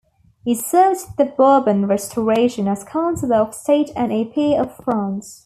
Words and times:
He 0.43 0.55
served 0.55 1.15
the 1.19 1.25
Bourbon 1.25 1.85
Restoration 1.85 2.67
as 2.67 2.83
councillor 2.83 3.35
of 3.35 3.53
state 3.53 3.91
and 3.95 4.11
a 4.11 4.25
Peer 4.25 4.59
of 4.59 4.75
France. 4.77 5.39